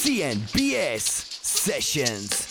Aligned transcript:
CNBS 0.00 1.04
Sessions. 1.44 2.49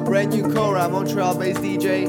Montreal 0.00 1.38
based 1.38 1.60
DJ. 1.60 2.06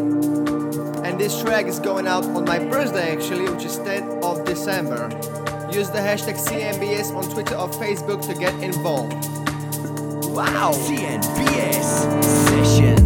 And 1.03 1.19
this 1.19 1.41
track 1.41 1.65
is 1.65 1.80
going 1.80 2.07
out 2.07 2.24
on 2.24 2.45
my 2.45 2.59
birthday 2.59 3.12
actually, 3.12 3.50
which 3.50 3.65
is 3.65 3.77
10th 3.80 4.24
of 4.24 4.45
December. 4.45 5.09
Use 5.71 5.89
the 5.89 6.00
hashtag 6.00 6.38
CNBS 6.38 7.13
on 7.13 7.30
Twitter 7.30 7.56
or 7.56 7.68
Facebook 7.68 8.25
to 8.27 8.33
get 8.35 8.53
involved. 8.63 9.13
Wow! 10.33 10.72
CNBS 10.72 12.24
Sessions. 12.24 13.02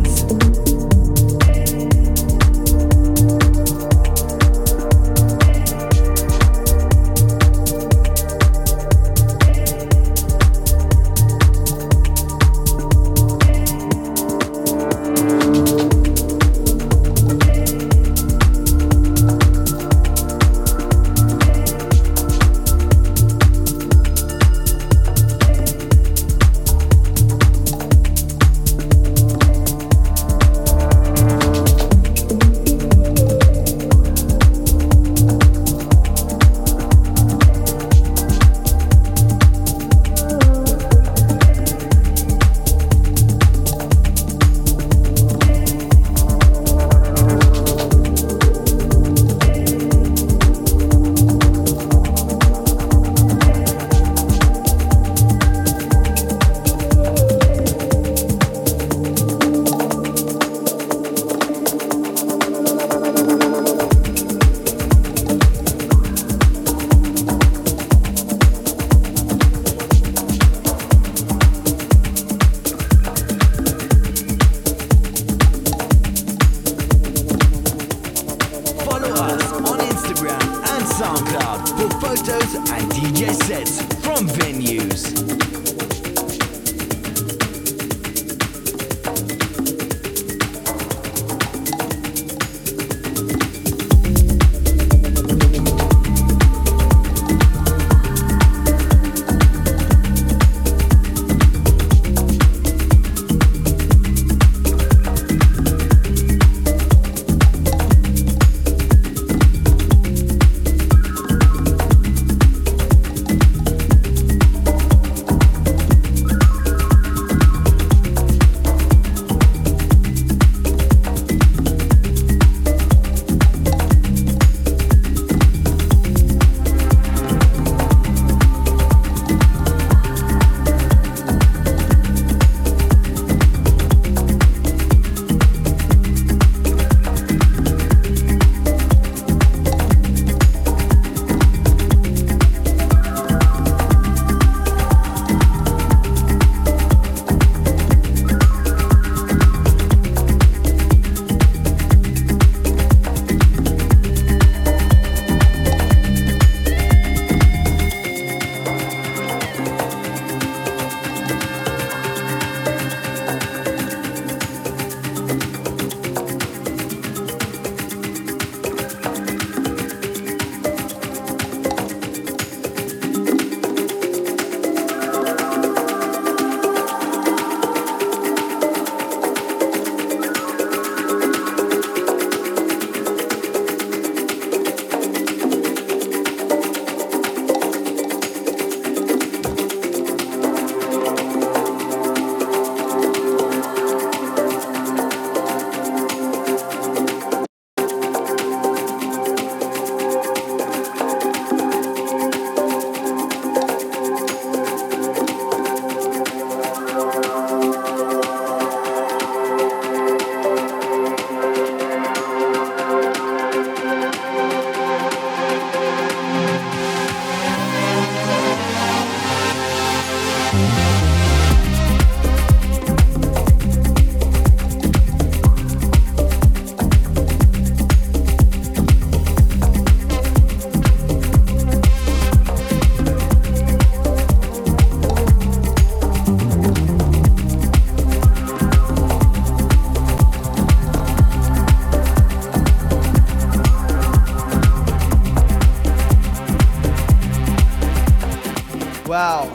Wow. 249.08 249.50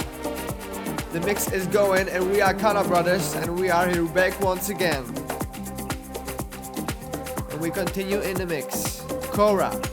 The 1.12 1.20
mix 1.20 1.52
is 1.52 1.66
going 1.66 2.08
and 2.08 2.30
we 2.30 2.40
are 2.40 2.54
Kana 2.54 2.82
Brothers 2.84 3.34
and 3.34 3.60
we 3.60 3.68
are 3.68 3.86
here 3.86 4.06
back 4.06 4.40
once 4.40 4.70
again. 4.70 5.04
And 7.50 7.60
we 7.60 7.70
continue 7.70 8.20
in 8.20 8.38
the 8.38 8.46
mix. 8.46 9.02
Kora. 9.30 9.91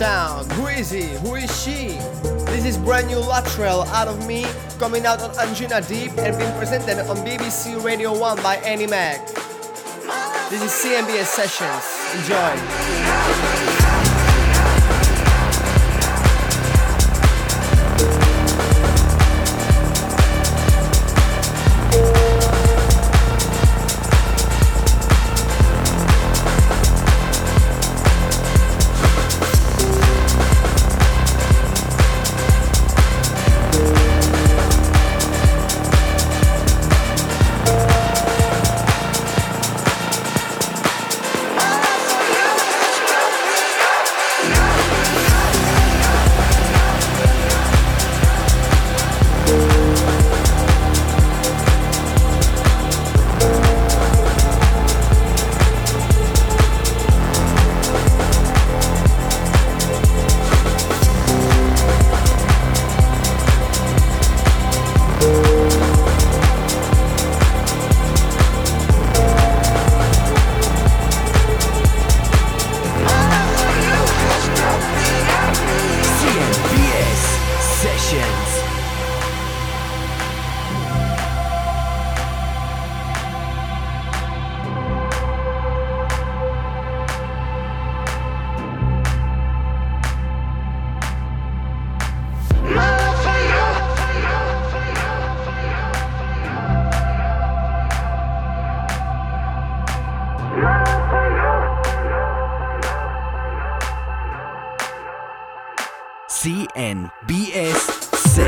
Sound. 0.00 0.50
Who 0.52 0.68
is 0.68 0.90
he? 0.90 1.02
Who 1.18 1.34
is 1.34 1.62
she? 1.62 1.98
This 2.46 2.64
is 2.64 2.78
brand 2.78 3.08
new 3.08 3.16
Lutrell 3.16 3.86
out 3.88 4.08
of 4.08 4.26
me, 4.26 4.46
coming 4.78 5.04
out 5.04 5.20
on 5.20 5.30
Anjuna 5.30 5.86
Deep 5.86 6.16
and 6.16 6.38
being 6.38 6.52
presented 6.58 6.98
on 7.08 7.16
BBC 7.18 7.84
Radio 7.84 8.16
1 8.16 8.42
by 8.42 8.56
Annie 8.58 8.86
Mac. 8.86 9.26
This 10.48 10.62
is 10.62 10.70
CNBS 10.70 11.26
Sessions. 11.26 11.84
Enjoy. 12.14 13.79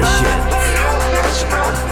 sessions. 0.01 1.92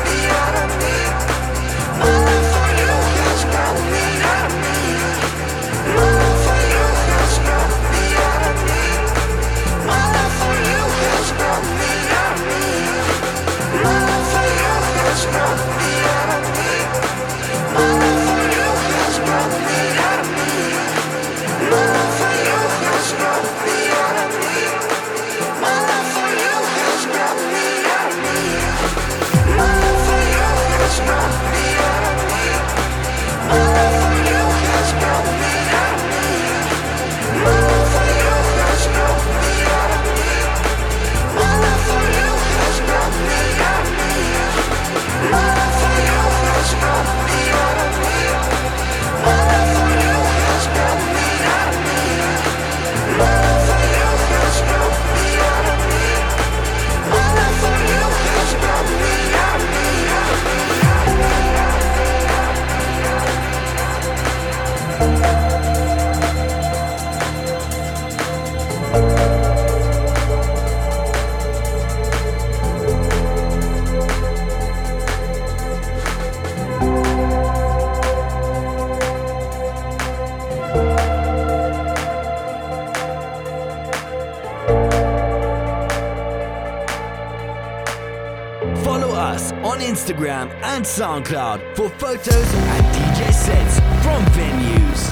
And 90.63 90.85
SoundCloud 90.85 91.77
for 91.77 91.89
photos 91.91 92.55
and 92.55 92.87
DJ 92.95 93.33
sets 93.33 93.81
from 94.03 94.25
venues. 94.37 95.11